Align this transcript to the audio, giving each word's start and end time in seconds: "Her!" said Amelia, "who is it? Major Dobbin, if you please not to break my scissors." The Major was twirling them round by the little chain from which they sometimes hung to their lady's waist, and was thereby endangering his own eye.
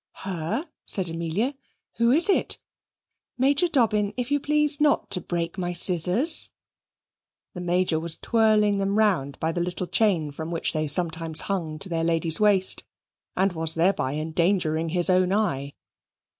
"Her!" 0.23 0.67
said 0.87 1.11
Amelia, 1.11 1.53
"who 1.97 2.09
is 2.09 2.27
it? 2.27 2.57
Major 3.37 3.67
Dobbin, 3.67 4.15
if 4.17 4.31
you 4.31 4.39
please 4.39 4.81
not 4.81 5.11
to 5.11 5.21
break 5.21 5.59
my 5.59 5.73
scissors." 5.73 6.49
The 7.53 7.61
Major 7.61 7.99
was 7.99 8.17
twirling 8.17 8.79
them 8.79 8.97
round 8.97 9.39
by 9.39 9.51
the 9.51 9.61
little 9.61 9.85
chain 9.85 10.31
from 10.31 10.49
which 10.49 10.73
they 10.73 10.87
sometimes 10.87 11.41
hung 11.41 11.77
to 11.77 11.87
their 11.87 12.03
lady's 12.03 12.39
waist, 12.39 12.83
and 13.37 13.53
was 13.53 13.75
thereby 13.75 14.15
endangering 14.15 14.89
his 14.89 15.07
own 15.07 15.31
eye. 15.31 15.73